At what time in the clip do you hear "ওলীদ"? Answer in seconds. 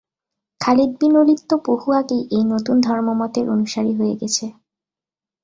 1.17-1.39